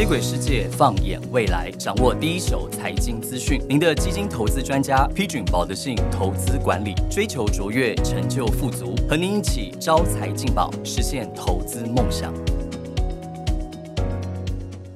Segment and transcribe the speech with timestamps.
[0.00, 3.60] 接轨世界，放眼未来，掌握第一手财经资讯。
[3.68, 12.32] 您的基金投资专家，批准保德信投资管理，追求卓越，成就富足，和您一起招财进宝，实现投资梦想。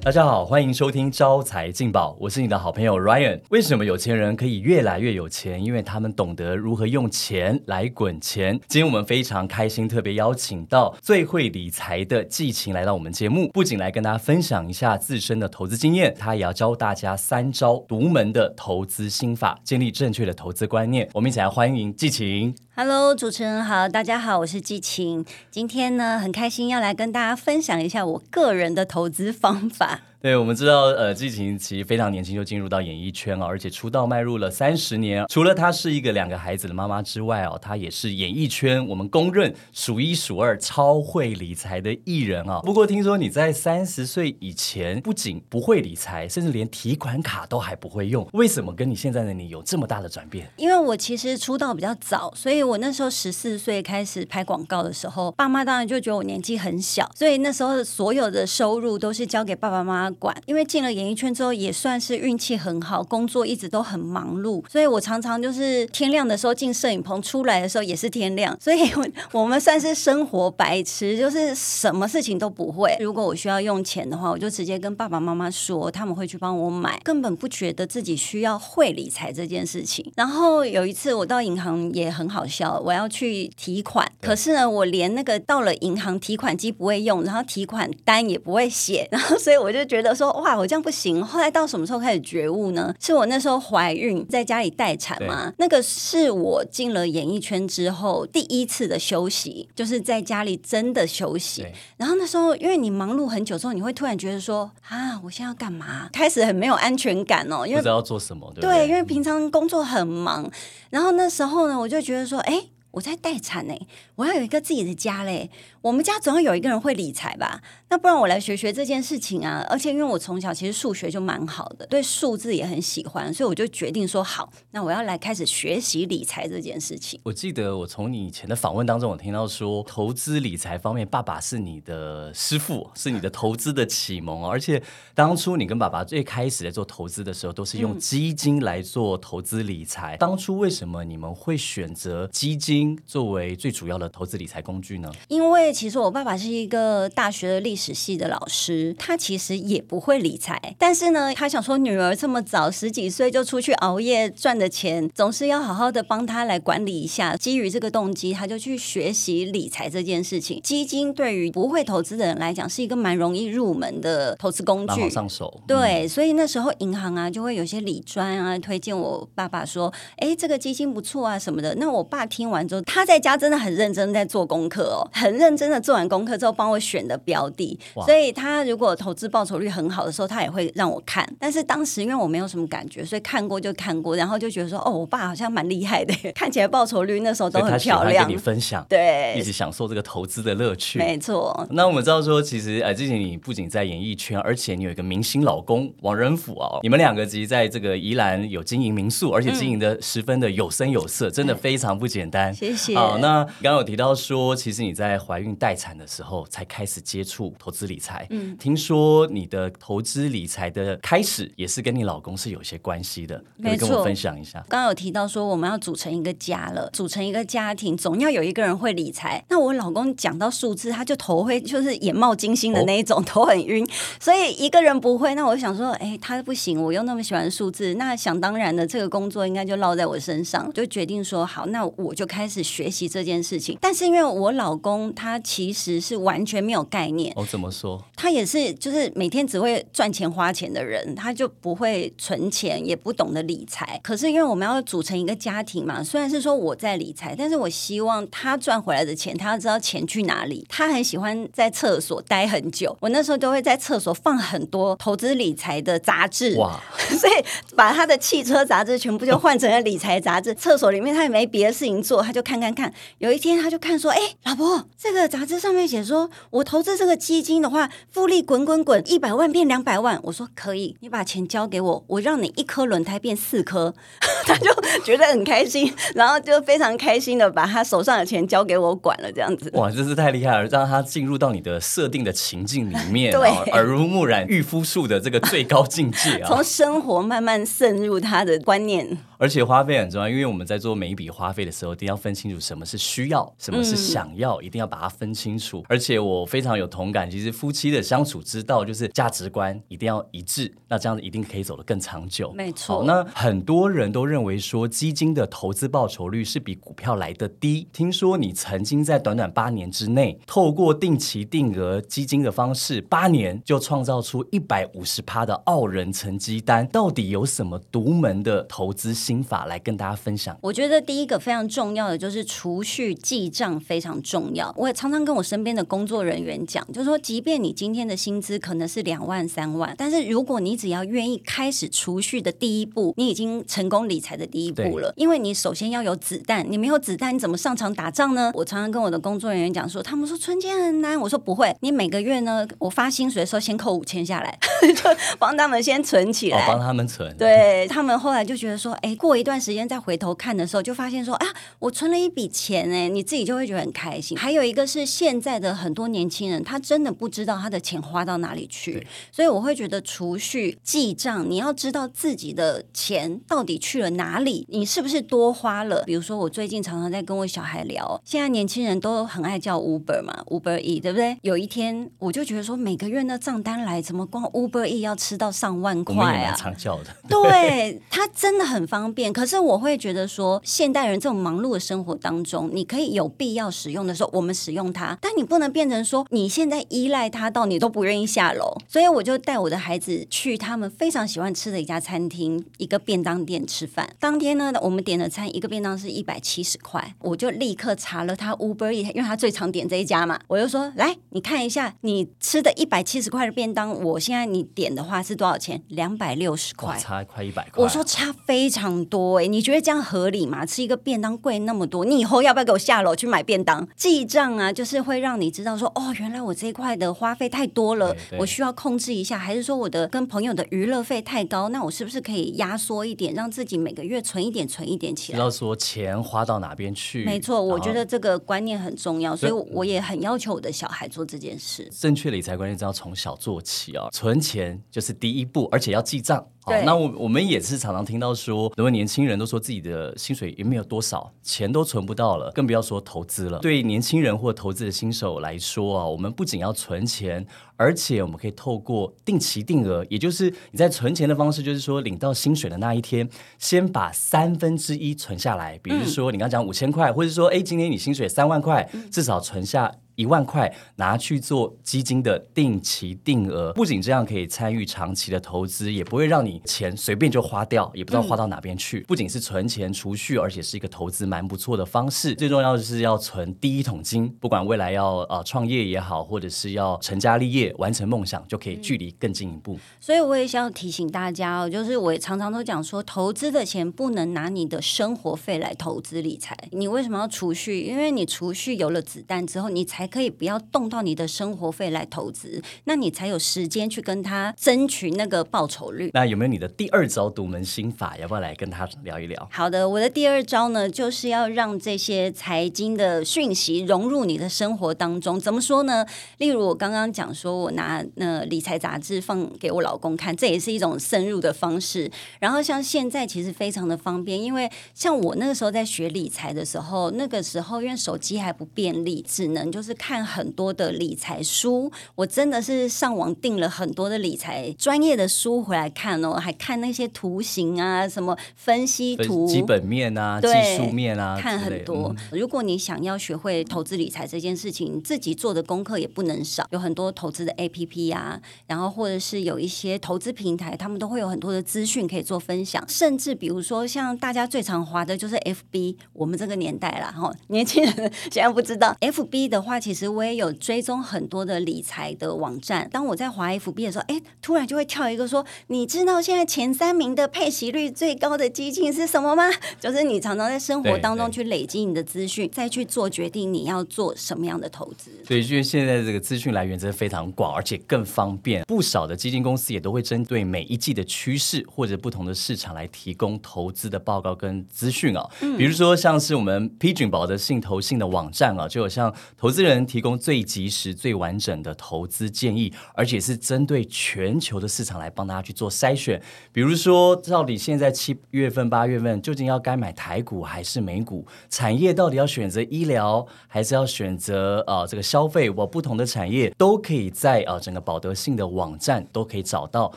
[0.05, 3.41] 大家好，欢迎收听招财进宝，我是你的好朋友 Ryan。
[3.49, 5.65] 为什么有钱人可以越来越有钱？
[5.65, 8.51] 因为他们懂得如何用钱来滚钱。
[8.67, 21.09] 今天我们非常开心，特别邀请到最会理财的季晴来到我们节目，不仅来跟大家分享一下自身的投资经验，他也要教大家三招独门的投资心法，建立正确的投资观念。
[21.13, 22.53] 我们一起来欢迎季晴。
[22.77, 25.25] Hello，主持人好，大家好，我是季晴。
[25.49, 30.01] 今天呢，很开心要来跟大家分享一下我个人的投资方法。
[30.25, 35.23] 对，我们知道，呃，季晴其实非常年轻就进入到演艺圈哦，而且出道迈入了三十年。
[35.29, 42.59] 除了她是一个两个孩子的妈妈之外哦，她也是演艺圈我们公认数一数二超会理财的艺人啊。
[42.63, 48.27] 不过听说你在三十岁以前不仅不会理财，甚至连提款卡都还不会用。
[48.33, 50.49] 为什么跟你现在的你有这么大的转变？
[50.57, 60.14] 因为我其实出道比较早，所以我那时候十四岁开始拍广告的时候，爸妈当然就觉得我年纪很小，所以那时候所有的收入都是交给爸爸妈妈。
[60.15, 68.89] 管，因为进了演艺圈之后也算是运气很好，工作一直都很忙碌，所以我常常就是天亮的时候进摄影棚，出来的时候也是天亮，所以
[69.31, 72.95] 我们算是生活白痴，就是什么事情都不会。
[72.99, 80.11] 如果我需要用钱的话，我就直接跟爸爸妈妈说，他们会去帮我买，根本不觉得自己需要会理财这件事情。
[80.15, 90.04] 然后有一次我到银行也很好笑，我要去提款，可是呢，我连那个到了银行提款机不会用，然后提款单也不会写，然后所以我就觉得。
[90.13, 91.25] 说哇，我这样不行。
[91.25, 92.93] 后来到什么时候开始觉悟呢？
[92.99, 95.51] 是我那时候怀孕，在家里待产嘛。
[95.57, 101.65] 那个是我进了演艺圈之后第一次的休息，就是在家里真的休息。
[101.97, 106.09] 然后那时候，因为你忙碌很久之后，你会突然觉得说啊，我现在要干嘛？
[106.11, 108.53] 开始很没有安全感哦，因为不知道做什么。
[108.59, 110.51] 对，因为平常工作很忙。
[110.89, 112.67] 然后那时候呢，我就觉得说，哎。
[112.95, 113.73] 我在待产呢，
[114.15, 115.51] 我要有一个自己的家嘞。
[115.85, 117.61] 我们家总要有一个人会理财吧？
[117.89, 119.63] 那不然我来学学这件事情啊！
[119.69, 127.21] 而且因为我从小其实数学就蛮好的，对数字也很喜欢，所以我就决定说好，那我要来开始学习理财这件事情。
[127.23, 134.43] 我记得我从你以前的访问当中，我听到说投资理财方面，爸爸是你的师傅，是你的投资的启蒙。
[134.49, 134.81] 而且
[135.13, 140.17] 当初你跟爸爸最开始在做投资的时候，都是用基金来做投资理财。
[140.17, 142.97] 当初为什么你们会选择基金？
[143.05, 145.11] 作为最主要的投资理财工具呢？
[145.27, 157.35] 因为其实我爸爸是一个大学的历史系的老师，他其实也不会理财，但是呢，他想说女儿这么早十几岁就出去熬夜赚的钱，总是要好好的帮他来管理一下。
[157.35, 160.61] 基于这个动机，他就去学习理财这件事情。
[160.63, 165.61] 基金对于不会投资的人来讲，是一个蛮容易入门的投资工具，上手。
[165.67, 172.81] 对，所以那时候银行啊，就会有些理专啊推荐我爸爸说：“哎，这个基金不错啊什么的。”那我爸听完之后。
[172.83, 181.27] 他在家真的很认真在做功课哦，很认真的做完功课之后帮我选的标的，所以他如果投资报酬率很好的时候，他也会让我看。
[181.39, 188.25] 但是当时因为我没有什么感觉，所以看过就看过，然后就觉得说，哦，我爸好像蛮厉害的， 看起来报酬率那时候都很漂亮。
[188.25, 190.99] 跟你分享，对，一直享受这个投资的乐趣。
[190.99, 191.65] 没错。
[191.71, 202.53] 那我们知道说，其实呃，之前你不仅在演艺圈，而且你有一个明星老公王仁甫哦，你们两个其实在这个宜兰有经营民宿，而且经营的十分的有声有色，真的非常不简单。
[202.53, 202.95] 谢谢。
[202.95, 208.25] 好，那刚刚有提到说，其实你在怀孕待产的时候才开始接触投资理财。
[208.29, 214.63] 嗯，听说你的投资理财的开始也是跟你老公是有些关系的，可以跟我分享一下。
[214.69, 219.43] 刚刚有提到说我们要组成一个家了，组成一个家庭，总要有一个人会理财。
[219.49, 223.85] 那我老公讲到数字，他就头会就是眼冒金星的那一种， 头很晕。
[224.19, 233.25] 所以一个人不会，那我想说，哎，他不行，我又那么喜欢数字，那想当然的这个工作应该就落在我身上，就决定说好，那我就开始学习这。
[233.25, 237.33] 件事情，但是因为我老公他其实是完全没有概念。
[237.35, 238.03] 我怎么说？
[238.15, 243.99] 他也是，就是每天只会赚钱花钱的人，他就不会存钱，也不懂得理财。
[244.03, 250.65] 可是因为我们要组成一个家庭嘛，虽然是说我在理财，但是我希望他赚回来的钱，他要知道钱去哪里。
[250.69, 256.81] 他很喜欢在厕所待很久，我那时候都会在厕所放很多投资理财的杂志，哇！
[257.19, 257.33] 所以
[257.75, 260.53] 把他的汽车杂志全部就换成了理财杂志。
[260.55, 262.91] 厕所里面他也没别的事情做，他就看看看。
[263.19, 273.93] 有一天，他就看说：“哎，老婆，这个杂志上面写说，我投资这个基金的话，复利滚滚滚，一百万变两百万。”我说：“可以，你把钱交给我，我让你一颗轮胎变四颗。
[274.45, 274.69] ”他就
[275.03, 279.71] 觉得很开心，然后就非常开心的把他手上的钱交给我管了，这样子。
[279.73, 286.47] 哇，真是太厉害了，让他进入到你的设定的情境里面， 对啊耳濡目染御夫术的这个最高境界啊！
[286.53, 289.17] 从生活慢慢渗入他的观念。
[289.37, 295.83] 而且花费很重要，因为我们在做每一笔花费的时候，一定要分清楚什么是需要，什么是想要，一定要把它分清楚。
[295.89, 302.51] 而且我非常有同感，其实夫妻的相处之道就是价值观一定要一致，那这样子一定可以走得更长久。
[302.53, 307.87] 没错好那很多人都认为说，基金的投资报酬率是比股票来的低。
[307.91, 316.87] 听说你曾经在短短八年之内，透过定期定额基金的方式，八年就创造出一百五十趴的傲人成绩单。
[316.87, 320.55] 到底有什么独门的投资心法来跟大家分享？
[320.61, 324.71] 我觉得第一个非常重要的就是储蓄记账非常重要。
[324.77, 335.11] 我也常常跟我身边的工作人员讲，就是说，即便你今天的薪资可能是两万、三万，但是如果你只要愿意开始储蓄的第一步，你已经成功理财的第一步了。
[335.17, 338.51] 因为你首先要有子弹，你没有子弹，你怎么上场打仗呢？
[338.53, 344.59] 我常常跟我的工作人员讲说，他们说存钱很难，我说不会，你每个月呢，我发薪水的时候先扣五千下来，
[344.93, 346.59] 就帮他们先存起来。
[346.59, 347.35] 哦，帮他们存。
[347.37, 351.47] 对他们后来就觉得说，哎，过一段时间再回头看的时候，就发现说，啊，
[351.79, 354.37] 我存了一笔钱，哎，你自己就会觉得很开心。
[354.37, 366.03] 还有一个是现在的很多年轻人，他真的不知道他的钱花到哪里去，所以我会觉得储蓄记账，你要知道自己的钱到底去了哪里，你是不是多花了？
[366.03, 371.37] 比如说，我最近常常在跟我小孩聊，现在年轻人都很爱叫 Uber 嘛，Uber E，对不对？
[371.41, 376.55] 有一天我就觉得说，每个月那账单来，怎么光 Uber E 要吃到上万块啊？
[376.55, 377.15] 常叫的。
[377.29, 379.31] 对，他真的很方便。
[379.31, 388.75] 可是我会觉得说，现代人这种忙碌的生活当中，你可以有必要使用的时候，我们使用它，但你不能变成说你现在依赖它到你都不愿意下楼。
[388.87, 394.15] 所以我就带我的孩子去他们非常喜欢吃的一家餐厅，一个便当店吃饭。
[394.19, 405.81] 当天呢，我们点的餐一个便当是一百七十块，我就立刻查了他 Uber，Eats，因为他最常点这一家嘛，我就说来，你看一下你吃的一百七十块的便当，我现在你点的话是多少钱？
[405.87, 406.97] 两百六十，块。
[406.99, 407.83] 差快一百块。
[407.83, 410.65] 我说差非常多哎、你觉得这样合理吗？
[410.65, 413.85] 吃一个便当贵那么多，你以后要不要给我下楼去买便当？
[413.95, 425.37] 记账啊，就是会让你知道说，哦，原来我这一块的花费太多了我需要控制一下，还是说我的跟朋友的娱乐费太高，那我是不是可以压缩一点，让自己每个月存一点，存一点起来？
[425.37, 427.25] 知道说钱花到哪边去。
[427.25, 431.89] 没错，我觉得这个观念很重要，所以我也很要求我的小孩做这件事。
[431.91, 434.07] 正确理财观念，是要从小做起啊！
[434.11, 436.45] 存钱就是第一步，而且要记账。
[436.65, 443.59] 好那我我们也是常常听到说，很多年轻人都说自己的薪水也没有多少，钱都存不到了，更不要说投资了。
[443.59, 447.45] 对年轻人或投资的新手来说啊，我们不仅要存钱，
[447.77, 453.29] 而且我们可以透过定期定额，也就是你在存钱的方式，就是说领到薪水的那一天，
[453.59, 455.77] 先把三分之一存下来。
[455.83, 459.91] 比如说你刚刚讲五千块，或者说哎，今天你薪水三万块，至少存下。
[460.15, 469.01] 一万块拿去做基金的定期定额，不仅这样可以参与长期的投资，也不会让你钱随便就花掉，也不知道花到哪边去。
[469.01, 472.33] 不仅是存钱储蓄，而且是一个投资蛮不错的方式。
[472.35, 479.77] 最重要的是要存第一桶金，不管未来要呃创业也好，或者是要成家立业、完成梦想，就可以距离更进一步。
[479.99, 486.57] 所以我也想要提醒大家哦，就是我也常常都讲说，投资的钱不能拿你的生活费来投资理财。
[486.71, 487.81] 你为什么要储蓄？
[487.81, 496.09] 因为你储蓄有了子弹之后，你才可以不要动到你的生活费来投资，那你才有时间去跟他争取那个报酬率。
[496.13, 498.15] 那有没有你的第二招独门心法？
[498.17, 499.47] 要不要来跟他聊一聊？
[499.51, 505.39] 好的，我的第二招呢，就是要让这些财经的讯息融入你的生活当中。
[505.39, 506.05] 怎么说呢？
[506.37, 512.11] 例如我刚刚讲说，我拿那、理财杂志放给我老公看，这也是一种深入的方式。
[512.39, 521.91] 然后像现在其实非常的方便，因为像我那个时候在学理财的时候，那个时候因为手机还不便利，只能就是看很多的理财书。
[522.15, 530.47] 我真的是上网订了很多的理财专业的书回来看哦，还看那些图形啊，什么分析图、基本面啊，技
[530.77, 532.09] 术面啊，看很多。
[532.09, 542.83] 嗯如果你想要学会投资理财这件事情，自己做的功课也不能少，有很多投资的 A P P 啊，然后或者是有一些投资平台，他们都会有很多的资讯可以做分享。
[542.87, 547.93] 甚至比如说像大家最常滑的就是 F B，我们这个年代啦，哈，年轻人
[548.31, 552.89] 现在不知道 F B 的话，其其实我也有追踪很多的理财的网站。
[552.91, 559.43] 当我在华 FB 的时候，哎，突然就会跳一个说：“你知道现在前三名的配息率最高的基金是什么吗？”
[559.79, 565.11] 就是你常常在生活当中去累积你的资讯，再去做决定你要做什么样的投资。
[565.23, 568.65] 所以，因为现在这个资讯来源真的非常广，而且更方便。
[568.65, 575.25] 不少的基金公司也都会针对每一季的趋势或者不同的市场来提供投资的报告跟资讯啊。
[575.57, 586.21] 比如说，像是我们批准宝的信投信的网站啊，就有像投资人提供最及时、最完整的投资建议，而且是针对全球的市场来帮大家去做筛选。
[586.51, 591.25] 比如说，到底现在七月份、八月份究竟要该买台股还是美股？
[591.49, 595.49] 产业到底要选择医疗还是要选择呃这个消费？
[595.49, 599.91] 我不同的产业都可以在呃整个保德信的网站都可以找到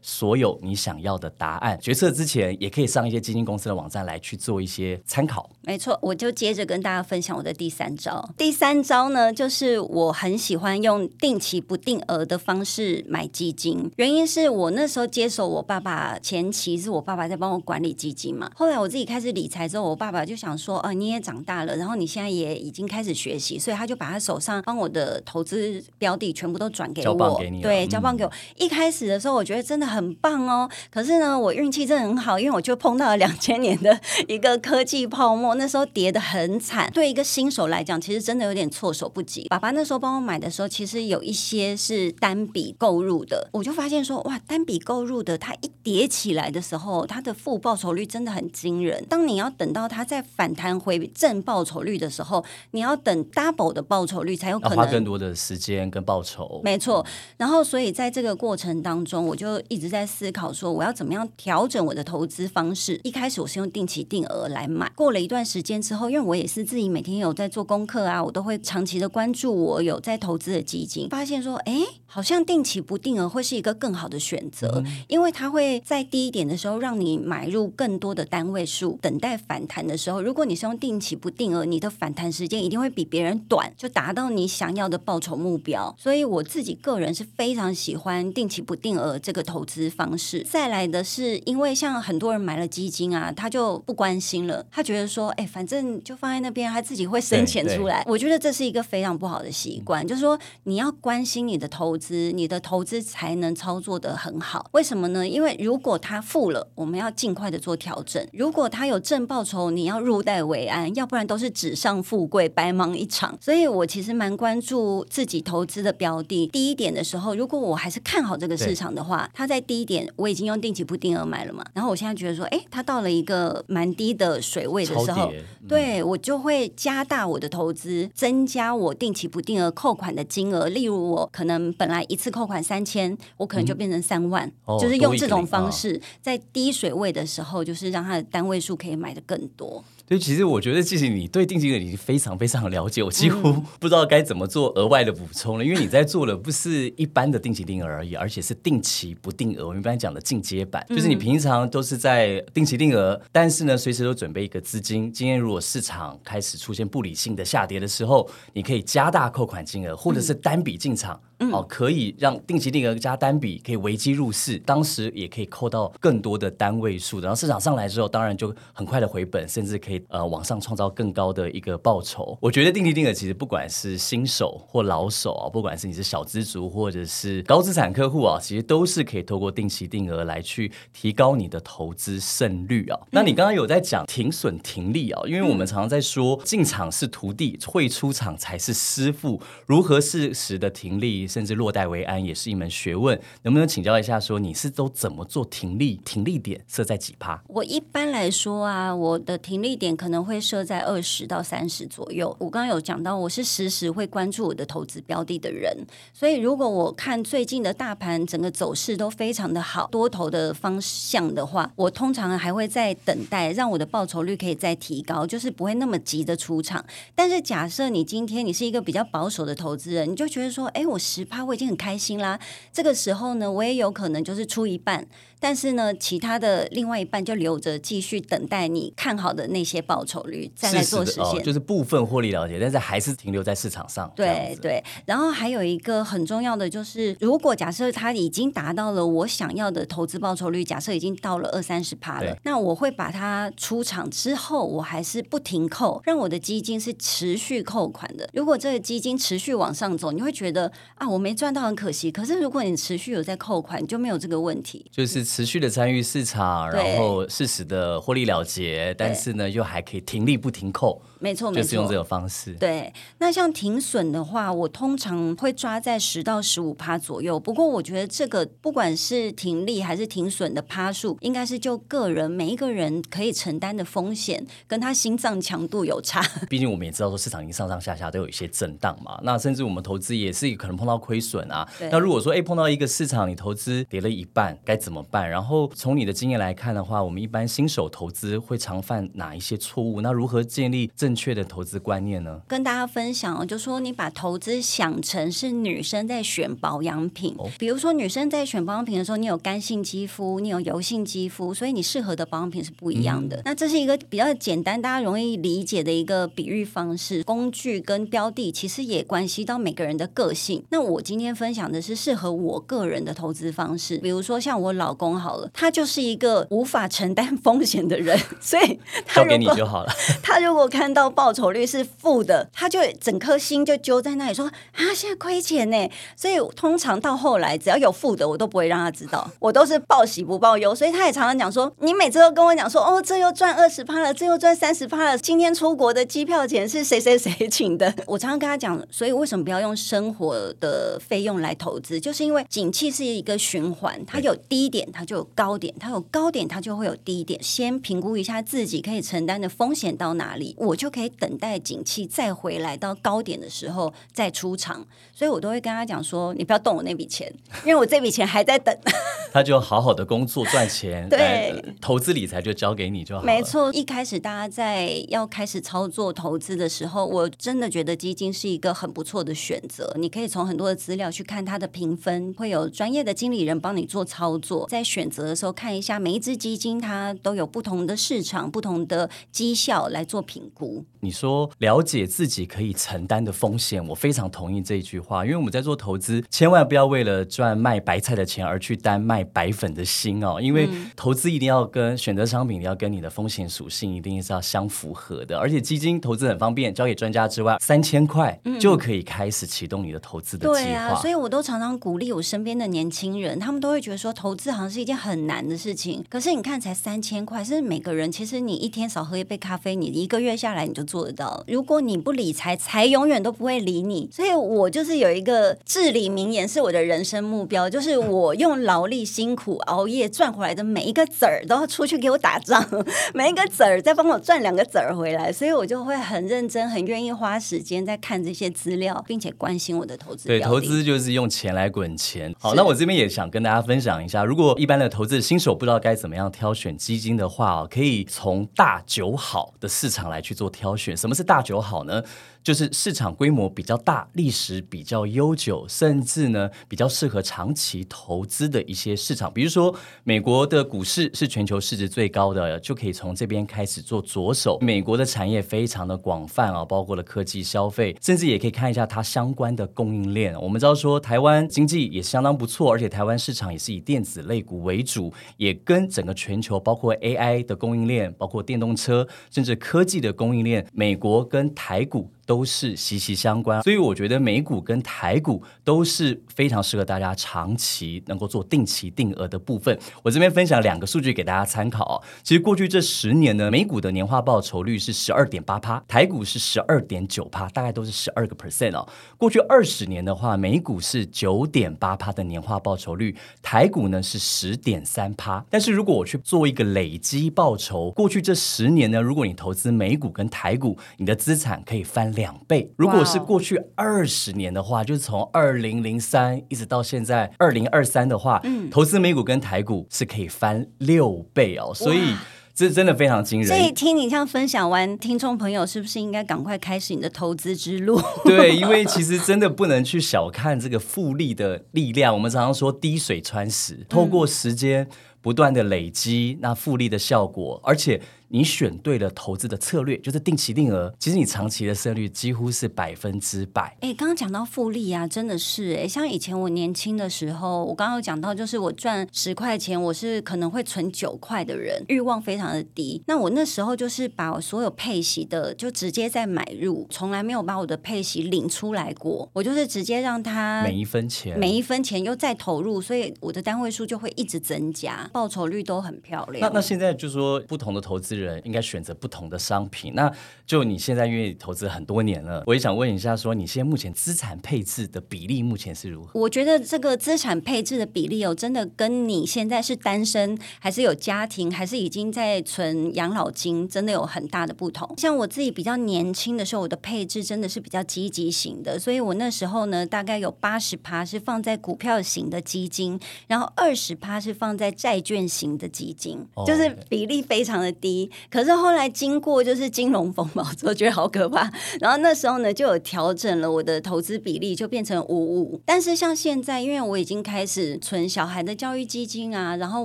[0.00, 1.78] 所有你想要的答案。
[1.80, 5.50] 决策之前也可以上一些基金公司的网站来去做一些参考。
[5.64, 8.28] 没错，我就接着跟大家分享我的第三招。
[8.36, 13.90] 第三招呢，就是我很喜欢用定期不定额的方式买基金。
[13.96, 28.32] 原因是我那时候接手我爸爸前期是我爸爸在帮我管理基金嘛，后来我自己开始理财之后，我爸爸就想说，呃，你也长大了，然后你现在也已经开始学习，所以他就把他手上帮我的投资标的全部都转给我，对，交棒给我。
[28.56, 30.68] 一开始的时候，我觉得真的很棒哦。
[30.90, 36.90] 可是呢，我运气真的很好，因为我就碰到了两千年的一个科技泡沫，那时候跌的很惨。
[36.92, 39.46] 对一个新手来讲，其实真的有点措手不及。
[39.48, 49.04] 爸爸那时候帮我买的时候，其实有一些是单笔购入的，我就发现说，哇，单笔购入的，它一叠起来的时候，它的负报酬率真的很惊人。
[49.08, 56.60] 当你要等到它再反弹回正报酬率的时候，你要等 double 的报酬率才有可能花更多的时间跟报酬。
[56.62, 57.04] 没错，
[57.36, 63.00] 然后所以在这个过程当中，我就一直在思考说，我要怎么样调整我的投资方式。
[63.02, 85.94] 一开始我是用定期定额来买，过了一段时间之后，因为我也是自己每天有在做功课啊，我都会长期的关注我有在投资的基金，发现说，哎，好像定期不定额会是一个更好的选择，因为它会在低一点的时候让你买入更多的单位数，等待反弹的时候，如果你是用定期不定额，你的反弹时间一定会比别人短，就达到你想要的报酬目标。
[85.98, 90.46] 所以我自己个人是非常喜欢定期不定额这个投资方式。
[90.48, 98.04] 再来的是，因为像很多人买了基金啊，他就不关心了，他觉得说，哎，反正就放在那边，他自己会生钱出来。
[98.06, 104.68] 我觉得这是一个非常不好的习惯，就是说你要关心你的投资，你的投资才能操作的很好。
[104.72, 105.26] 为什么呢？
[105.26, 113.36] 因为如果它负了，我们要尽快的做调整；如果它有正报酬，你要入袋为安，要不然都是纸上富贵，白忙一场。
[113.40, 116.46] 所以我其实蛮关注自己投资的标的。
[116.48, 121.64] 第一点的时候，如果我还是看好这个市场的话，它在低一点，我已经用定期不定额买了嘛。
[121.74, 125.21] 然后我现在觉得说，哎，它到了一个蛮低的水位的时候，
[125.68, 130.68] 对我就会加大我的投资，增加我定期不定额扣款的金额。
[130.68, 134.50] 例如，我可能本来一次扣款三千，我可能就变成三万，
[134.80, 139.84] 就是用这种方式，在低水位的时候，就是让它的单位数可以买的更多。
[140.12, 143.50] 所以其实我觉得，其实你对定金额已经非常非常了解，我几乎
[143.80, 145.64] 不知道该怎么做额外的补充了。
[145.64, 149.66] 因为你在做的不是一般的定期定额而已，而且是定期不定额。
[149.66, 155.10] 我们一般讲的进阶版，就是你平常都是在定期定额，但是呢，随时都准备一个资金。
[155.10, 161.18] 今天如果市场开始出现不理性的下跌的时候，你可以加大扣款金额，或者是单笔进场。
[161.50, 172.36] 哦，可以让定期定额加单笔可以危机入市，当时也可以扣到更多的单位数，然后市场上来之后，当然就很快的回本，甚至可以呃往上创造更高的一个报酬。
[172.40, 182.98] 我觉得定期定额其实不管是新手或老手啊，不管是你是小资族或者是高资产客户啊，其实都是可以透过定期定额来去提高你的投资胜率啊。
[183.10, 191.12] 那你刚刚有在讲停损停利啊，因为我们常常在说进场是徒弟，会出场才是师傅，如何适时的停利。
[191.32, 194.20] 甚至落袋为安也是一门学问，能不能请教一下？
[194.20, 195.98] 说你是都怎么做停利？
[196.04, 197.42] 停利点设在几趴？
[197.48, 202.36] 我一般来说啊，我的停利点可能会设在二十到三十左右。
[202.38, 205.74] 我刚刚有讲到，我是时时会关注我的投资标的的人，
[206.12, 216.84] 所以如果我看最近的大盘整个走势都非常的好，多头的方向的话，我通常还会在等待，让我的报酬率可以再提高，就是不会那么急的出场。
[217.14, 222.38] 但是假设你今天你是一个比较保守的投资人，你就觉得说，哎，我十十趴，我已经很开心啦。
[222.72, 225.06] 这个时候呢，我也有可能就是出一半。
[225.40, 234.08] 但是呢，其他的另外一半就留着继续等待你看好的那些报酬率再来做实现，就是部分获利了结，但是还是停留在市场上。
[234.14, 248.30] 对对，然后还有一个很重要的就是，如果假设它已经达到了我想要的投资报酬率，假设已经到了二三十趴了，那我会把它出场之后，我还是不停扣，让我的基金是持续扣款的。
[248.32, 250.70] 如果这个基金持续往上走，你会觉得
[251.02, 252.12] 啊，我没赚到很可惜。
[252.12, 255.32] 可是如果你持续有在扣款，你就没有这个问题，就是。
[255.32, 261.00] 持续的参与市场，然后适时的获利了结，但是呢，又还可以停利不停扣。
[261.20, 262.52] 没错，就是用这个方式。
[262.54, 267.40] 对，那像停损的话，我通常会抓在十到十五趴左右。
[267.40, 276.20] 不过，我觉得这个不管是停利还是停损的趴数，应该是就个人每一个人可以承担的风险，跟他心脏强度有差。
[276.50, 279.18] 毕竟我们也知道说市场已经上上下下都有一些震荡嘛。
[279.22, 281.68] 那甚至我们投资也是可能碰到亏损啊。
[281.92, 285.30] 那如果说哎碰到一个市场你投资跌了一半，该怎么办？
[285.30, 290.00] 然后从你的经验来看的话，我们一般新手投资会常犯哪一些错误？
[290.00, 292.40] 那如何建立正正确的投资观念呢？
[292.48, 303.42] 跟大家分享哦，就说你把投资想成是女生在选保养品，比如说女生在选保养品的时候，你有干性肌肤，你有油性肌肤，所以你适合的保养品是不一样的。
[303.44, 307.22] 那这是一个比较简单、大家容易理解的一个比喻方式。
[307.24, 310.64] 工具跟标的其实也关系到每个人的个性。
[310.70, 318.78] 那我今天分享的是适合我个人的投资方式，比如说像我老公好了，他就是一个无法承担风险的人， 所以
[319.14, 319.92] 交给你就好了。
[320.22, 325.90] 他如果看到报酬率是负的，他就整颗心就揪在那里说啊，现在亏钱呢。
[326.16, 330.74] 所以通常到后来，只要有负的，我都不会让他知道，我都是报喜不报忧。
[330.74, 335.18] 所以他也常常讲说，你每次都跟我讲说，哦，这又赚二十趴了，这又赚三十趴了。
[335.18, 337.92] 今天出国的机票钱是谁谁谁请的？
[338.06, 342.00] 我常常跟他讲，所以为什么不要用生活的费用来投资？
[342.00, 347.42] 就是因为景气是一个循环，它有低点，它就有高点，它有高点，它就会有低点。
[347.42, 357.32] 先评估一下自己可以承担的风险到哪里，我就可以等待景气再回来到高点的时候再出场，所以我都会跟他讲说：“你不要动我那笔钱，
[357.64, 358.76] 因为我这笔钱还在等。
[359.32, 363.22] ”他就好好的工作赚钱，对，投资理财就交给你就好。
[363.22, 369.90] 没错，一开始大家在要开始操作投资的时候，我真的觉得基金是一个很不错的选择。
[369.98, 380.84] 你可以从很多的资料去看它的评分，会有专业的经理人帮你做操作，在选择的时候看一下每一只基金它都有不同的市场、不同的绩效来做评估。
[381.00, 385.24] 你说了解自己可以承担的风险，我非常同意这一句话。
[385.24, 390.40] 因为我们在做投资，千万不要为了赚卖白菜的钱而去担卖白粉的心哦。
[390.40, 395.36] 因为投资一定要跟选择商品，要跟你的风险属性一定是要相符合的。
[395.36, 400.94] 而且基金投资很方便，交给专家之外，三千块就可以开始启动你的投资的计划。
[401.00, 406.04] 所以我都常常鼓励我身边的年轻人，他们都会觉得说投资好像是一件很难的事情。
[406.08, 411.42] 可是你看，才三千块，是每个人其实你一天少喝一杯咖啡，你一个月下来你就做得到。
[411.48, 414.06] 如果如果你不理财，财永远都不会理你。
[414.12, 422.62] 所以我就是有一个至理名言，是我的人生目标，就是我用劳力、辛苦、熬夜赚回来的每一个子儿，都要出去给我打仗，
[423.14, 425.32] 每一个子儿再帮我赚两个子儿回来。
[425.32, 430.28] 所以我就会很认真、很愿意花时间在看这些资料，并且关心我的投资。
[430.28, 432.34] 对，投资就是用钱来滚钱。
[432.38, 440.96] 好，那我这边也想跟大家分享一下，如果一般的投资新手不知道该怎么样挑选基金的话，可以从大九好的市场来去做挑选。
[440.96, 441.60] 什么是大九？
[441.60, 442.02] 好呢。
[442.42, 454.58] 就是市场规模比较大、历史比较悠久，甚至呢比较适合长期投资的一些市场，比如说美国的股市是全球市值最高的，就可以从这边开始做着手。
[454.60, 460.31] 美国的产业非常的广泛啊，包括了科技、消费，甚至也可以看一下它相关的供应链。
[460.40, 472.10] 我们知道说台湾经济也相当不错，而且台湾市场也是以电子类股为主，也跟整个全球包括 AI 的供应链、包括电动车，甚至科技的供应链，美国跟台股。
[472.32, 479.78] 都是息息相关，所以我觉得美股跟台股都是非常适合大家长期能够做定期定额的部分。
[480.02, 482.02] 我这边分享两个数据给大家参考。
[482.22, 488.88] 其实过去这十年呢，美股的年化报酬率是十二点八趴，台股是十二点九趴，大概都是十二个 percent 哦。
[489.18, 495.44] 过去二十年的话，美股是九点八趴的年化报酬率，台股呢是十点三趴。
[495.50, 502.10] 但是如果我去做一个累积报酬，过去这十年呢，如果你投资美股跟台股，你的资产可以翻。
[502.12, 512.14] 两倍，如果是过去二十年的话，就是从二零零三一直到现在二零二三的话，嗯，投资美股跟台股是可以翻六倍哦，所以。
[512.54, 513.48] 这真的非常惊人。
[513.48, 517.98] 所以听你这样分享完，听众朋友是不是应该赶快开始你的投资之路？
[518.26, 522.12] 对，因为其实真的不能去小看这个复利的力量。
[522.12, 524.86] 我们常常说滴水穿石，透过时间
[525.22, 528.02] 不断的累积，那复利的效果，而且。
[528.34, 533.76] 你选对了投资的策略，就是定期定额，其实你长期的胜率几乎是百分之百。
[533.82, 543.02] 哎，刚刚讲到复利啊，真的是哎，像以前我年轻的时候，我刚刚有讲到，就是我赚十块钱，我是可能会存九块的人，欲望非常的低。
[543.06, 556.40] 那我那时候就是把我所有配息的就直接在买入，从来没有把我的配息领出来过，我就是直接让它每一分钱每一分钱又再投入，所以我的单位数就会一直增加，报酬率都很漂亮。
[556.40, 558.22] 那那现在就说不同的投资人。
[558.22, 559.94] 人应该选择不同的商品。
[559.94, 560.08] 那
[560.46, 566.20] 就你现在因为投资很多年了，我也想问一下，说你现在目前资产配置的比例目前是如何？
[566.20, 574.94] 我觉得这个资产配置的比例哦，真的跟你现在是单身还是有家庭，还是已经在存养老金，真的有很大的不同。
[574.96, 588.10] 像我自己比较年轻的时候，我的配置真的是比较积极型的，所以我那时候呢，大概有八十趴是放在股票型的基金，然后二十趴是放在债券型的基金，就是比例非常的低。
[588.30, 591.52] 可是后来经过就是金融风暴之后，觉得好可怕。
[591.80, 595.60] 然后那时候呢，就有调整了我的投资比例，就变成五五。
[595.66, 599.84] 但是像现在，因为我已经开始存小孩的教育基金啊，然后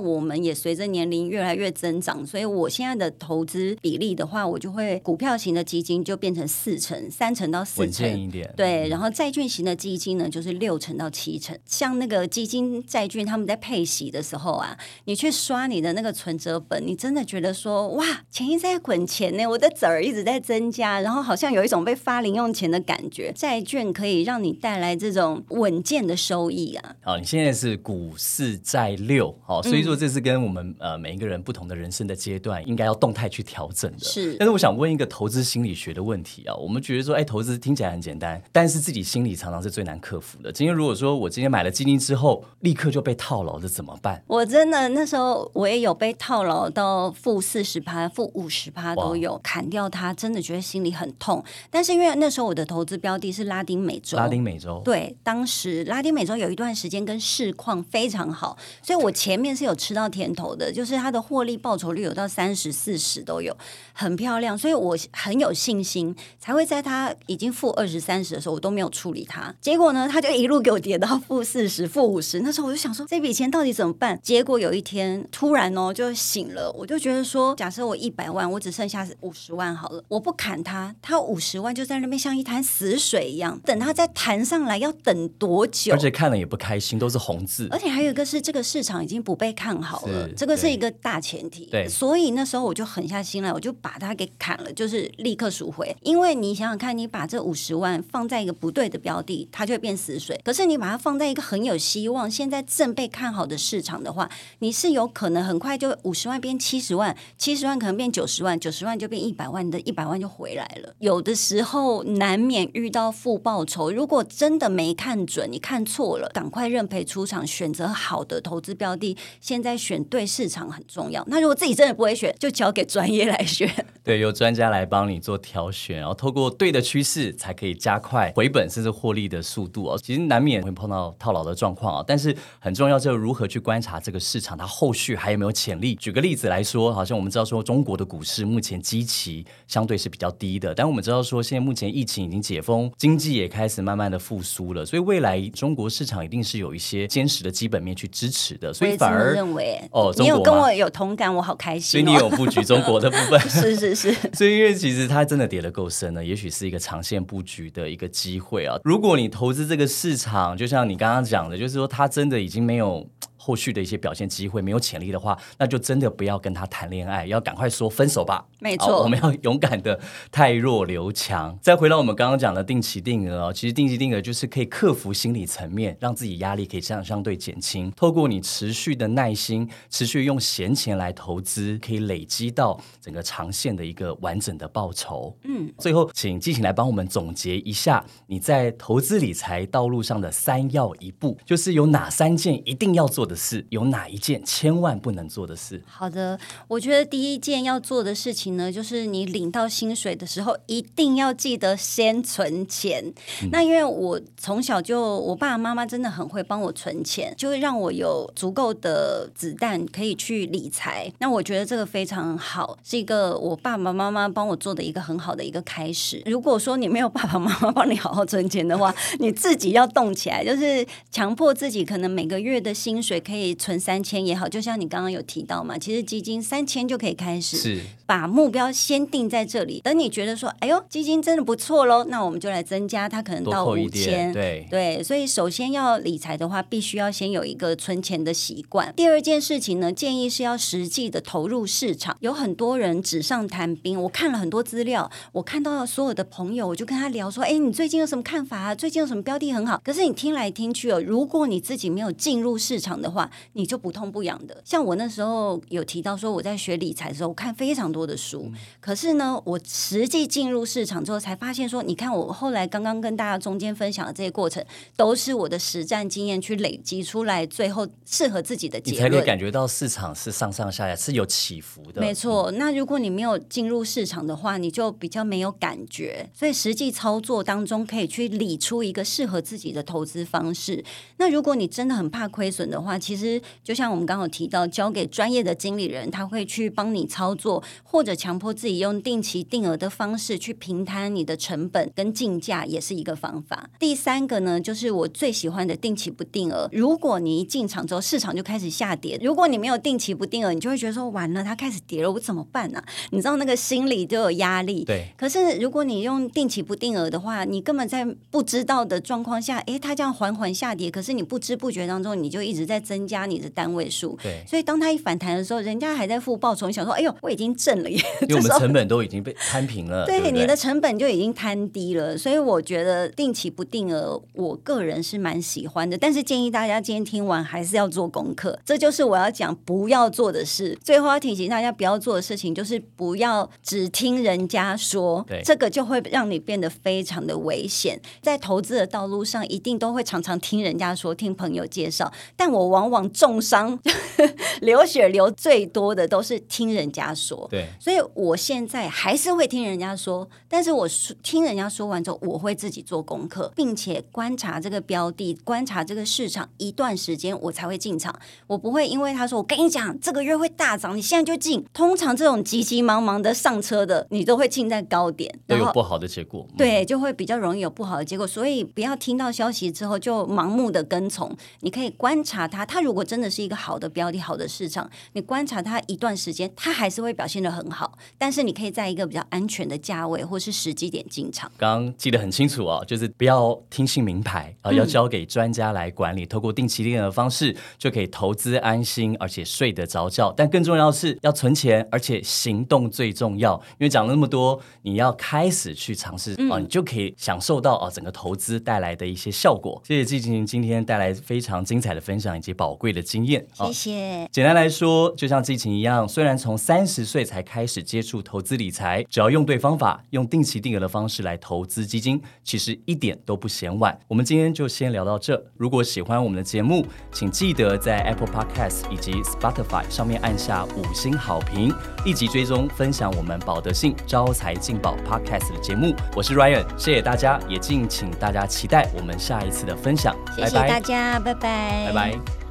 [0.00, 8.48] 我们也随着年龄越来越增长，所以我现在的投资比例的话，我就会股票型的基金就变成四成、三成到四成一点。
[8.56, 11.58] 对，然后债券型的基金呢，就是六成到七成。
[11.66, 14.76] 像那个基金债券，他们在配息的时候啊，
[15.08, 18.04] 你去刷你的那个存折本，你真的觉得说哇。
[18.30, 23.32] 钱一直在滚钱呢，我的子儿一直在增加，然后好像有一种被发零用钱的感觉。
[23.34, 26.94] 债券可以让你带来这种稳健的收益啊！
[27.00, 34.00] 好，你现在是股市债六，好，所以说这是跟我们呃每一个人不同的人生的阶段，应该要动态去调整的。
[34.00, 40.52] 是，但是我想问一个投资心理学的问题啊，我们觉得说，哎，投资听起来很简单，但是自己心里常常是最难克服的。
[40.52, 44.22] 今天如果说我今天买了基金之后，立刻就被套牢，了怎么办？
[44.26, 48.08] 我真的那时候我也有被套牢到负四十趴。
[48.08, 51.44] 负五十趴都有砍掉，它真的觉得心里很痛。
[51.70, 63.56] 但是因为那时候我的投资标的是拉丁美洲，拉丁美洲对，当时拉丁美洲有一段时间跟市况非常好，所以我前面是有吃到甜头的，就是它的获利报酬率有到三十四十都有，
[63.92, 69.54] 很漂亮，所以我很有信心，才会在它已经负二十三十的时候，我都没有处理它。
[69.60, 72.40] 结果呢，它就一路给我跌到负四十、负五十。
[72.40, 74.18] 那时候我就想说，这笔钱到底怎么办？
[74.22, 80.02] 结果有一天突然哦就醒了，我就觉得说，假设我一一百万，我只剩下五十万好了。
[80.08, 85.92] 我不砍它，它五十万就在那边像一潭死水一样，等它再弹上来要等多久？
[85.92, 87.68] 而且看了也不开心，都是红字。
[87.70, 91.66] 而且还有一个是，这个市场已经不被看好了，这个是一个大前提。
[91.66, 95.94] 对，所以那时候我就狠下心来，我就把它给砍了，就是立刻赎回。
[96.00, 100.40] 因为你想想看，你把这五十万放在一个不对的标的，它就会变死水。
[100.42, 107.98] 可是你把它放在一个很有希望、现在正被看好的市场的话，你是有可能很快就五十万变七十万，七十万可能。
[107.98, 110.94] 变九十万，九十万就变一百万的，一百万就回来了。
[111.00, 119.16] 有的时候难免遇到负报酬，如果真的没看准，你看错了，赶快认赔出场，选择好的投资标的。
[119.40, 121.24] 现在选对市场很重要。
[121.26, 123.68] 那如果自己真的不会选，就交给专业来选。
[124.04, 129.98] 对，由专家来帮你做挑选，然后透过对的趋势，才可以加快回本甚至获利的速度哦。
[130.00, 135.94] 其实难免会碰到套牢的状况啊，但是很重要就是如何去观察这个市场，它后续还有没有潜力。
[135.94, 137.78] 举个例子来说，好像我们知道说中。
[137.88, 148.74] 国的股市目前基期相对是比较低的，但我们知道说现在目前疫情已经解封，经济也开始慢慢的复苏了，所以未来中国市场一定是有一些坚实的基本面去支持的。
[148.74, 151.82] 所以反而认为哦，你有跟我有同感，我好开心。
[151.82, 154.12] 所以你有布局中国的部分，是 是是。
[154.36, 158.76] 所以因为其实它真的跌得够深了，也许是一个长线布局的一个机会啊。
[158.84, 163.08] 如果你投资这个市场，就像你刚刚讲的，就是说它真的已经没有。
[163.48, 168.44] 后续的一些表现机会没有潜力的话，那就真的不要跟他谈恋爱，要赶快说分手吧。
[168.60, 169.98] 没错， 我们要勇敢的
[170.30, 171.58] 太弱留强。
[171.62, 177.90] 再回到我们刚刚讲的定期定额哦，其实定期定额就是可以克服心理层面，让自己压力可以这样相对减轻。
[177.96, 185.34] 透过你持续的耐心，持续用闲钱来投资，可以累积到整个长线的一个完整的报酬。
[185.44, 193.37] 嗯，最后请季晴来帮我们总结一下你在投资理财道路上的三要一步，就是有哪三件一定要做的。
[193.38, 195.80] 事，有哪一件千万不能做的事？
[195.86, 203.14] 好的，我觉得第一件要做的事情呢，就是你领到薪水的时候，一定要记得先存钱。
[203.52, 211.10] 那因为我从小就，我爸爸妈妈真的很会帮我存钱，就会让我有足够的子弹可以去理财。
[211.20, 216.20] 那我觉得这个非常好，是一个我爸爸妈妈帮我做的一个很好的一个开始。
[216.26, 229.80] 如果说你没有爸爸妈妈帮你好好存钱的话，你自己要动起来，就是强迫自己，可能每个月的薪水可以存三千也好，就像你刚刚有提到嘛，其实基金三千就可以开始，是把目标先定在这里。
[229.82, 234.32] 等你觉得说，哎呦，基金真的不错喽，那我们就来增加它，可能到五千。
[234.32, 238.92] 对，对，所以首先要理财的话，必须要先有一个存钱的习惯。
[238.96, 242.16] 第二件事情呢，建议是要实际的投入市场。
[242.20, 248.74] 有很多人纸上谈兵，我看了很多资料，我看到所有的朋友，我就跟他聊说：“哎，你最近有什么看法啊？
[248.74, 254.60] 最近有什么标的很好？”可是你听来听去哦，如果你自己没有进入市场的话，你就不痛不痒的。
[254.64, 264.64] 像我那时候有提到说，我在学理财的时候，我看非常多的书，可是呢，我实际进入市场之后，才发现说，你看我后来刚刚跟大家中间分享的这些过程，
[264.96, 269.10] 都是我的实战经验去累积出来，最后适合自己的你结论。
[269.10, 272.00] 才可以感觉到市场是上上下下是有起伏的。
[272.00, 280.84] 没错，那如果你没有进入市场的话，你就比较没有感觉，所以实际操作当中可以去理出一个适合自己的投资方式。
[281.18, 293.70] 那如果你真的很怕亏损的话，其实就像我们刚刚提到，交给专业的经理人，他会去帮你操作，或者强迫自己用定期定额的方式去平摊你的成本跟进价，也是一个方法。
[293.78, 296.68] 第三个呢，就是我最喜欢的定期不定额。
[296.72, 304.84] 如果你一进场之后，市场就开始下跌，如果你没有定期不定额，你就会觉得说完了，它开始跌了，我怎么办呢、你知道那个心理就有压力。
[304.84, 314.18] 对，可是如果你用定期不定额的话，你根本在不知道的状况下，诶，它这样缓缓下跌，可是你不知不觉当中，你就一直在增加你的单位数。
[314.22, 318.00] 对，所以当它一反弹的时候，人家还在付报酬，你想说，哎呦，我已经挣了耶！
[318.22, 325.98] 因为我们 成本都已经被摊平了，对你的成本就已经摊低了，所以我觉得定期不定额，我个人是蛮喜欢的。
[325.98, 330.78] 但是建议大家今天听完还是要做功课，这就是我要讲不要做的事。
[330.82, 338.00] 最后要提醒大家不要做的事情，就是不要只听人家说对，这个就会让你变得非常的危险。
[338.22, 343.78] 在投资的道路上，一定都会常常听人家说，听朋友介绍，但我往往重伤
[344.62, 347.46] 流血流最多的都是听人家说。
[347.50, 358.16] 对，所以我现在还是会听人家说，但是我说听人家说完之后，我会自己做功课，并且观察这个标的，观察这个市场一段时间，我才会进场。
[358.46, 361.64] 我不会因为他说我跟你讲这个月会大涨，你现在就进。
[361.72, 366.46] 通常这种急急忙忙的上车的，你都会进在高点，都有不好的结果。
[366.50, 368.26] 嗯，对，就会比较容易有不好的结果。
[368.26, 372.67] 所以不要听到消息之后就盲目的跟从，你可以观察它。
[372.68, 377.98] 它如果真的是一个好的标的、好的市场，你观察它一段时间，它还是会表现的很好。
[378.18, 381.50] 但是你可以在一个比较安全的价位或是时机点进场。
[381.56, 390.30] 刚刚记得很清楚哦，就是不要听信名牌啊、要交给专家来管理，透过定期定额的方式就可以投资安心，而且睡得着觉。
[390.36, 393.54] 但更重要的是要存钱，而且行动最重要。
[393.78, 399.80] 因为讲了那么多，你要开始去尝试啊、你就可以享受到啊整个投资带来的一些效果。
[399.86, 404.28] 谢谢季晴今天带来非常精彩的分享以及宝贵的经验啊谢谢。
[404.32, 413.96] 简单来说，就像季晴一样，虽然从三十岁才开始接触投资理财，只要用对方法，用定期定额的方式来投资基金，其实一点都不嫌晚。
[414.08, 415.40] 我们今天就先聊到这。
[415.56, 421.72] 如果喜欢我们的节目，请记得在 Apple Podcast 以及 Spotify 上面按下五星好评，
[422.04, 425.94] 立即追踪分享我们保德信招财进宝 Podcast 的节目。
[426.16, 430.16] 我是 Ryan，谢谢大家，也敬请大家期待我们下一次的分享。
[430.34, 432.47] 谢谢拜拜大家，拜拜，拜拜。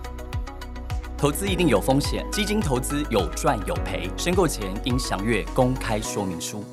[1.18, 6.64] 投资一定有风险，基金投资有赚有赔，申购前应详阅公开说明书。